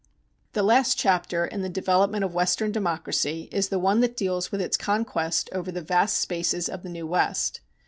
[0.53, 4.59] The last chapter in the development of Western democracy is the one that deals with
[4.59, 7.61] its conquest over the vast spaces of the new West.